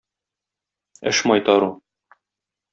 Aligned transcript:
Эш 1.11 1.17
майтару. 1.27 1.71